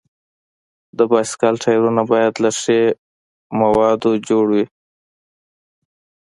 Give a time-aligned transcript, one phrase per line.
[0.97, 2.81] د بایسکل ټایرونه باید له ښي
[3.59, 4.65] موادو جوړ وي.